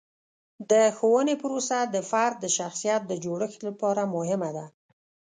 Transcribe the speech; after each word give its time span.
د 0.71 0.71
ښوونې 0.97 1.35
پروسه 1.41 1.79
د 1.93 1.95
فرد 2.09 2.35
د 2.41 2.45
شخصیت 2.57 3.01
د 3.07 3.13
جوړښت 3.23 3.59
لپاره 3.67 4.01
مهمه 4.15 4.49
ده. 4.57 4.65